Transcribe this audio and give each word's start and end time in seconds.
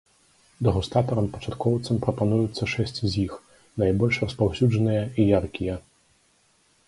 Дэгустатарам-пачаткоўцам 0.67 1.95
прапануюцца 2.05 2.63
шэсць 2.73 2.99
з 3.03 3.11
іх, 3.25 3.33
найбольш 3.83 4.15
распаўсюджаныя 4.25 5.03
і 5.25 5.27
яркія. 5.39 5.75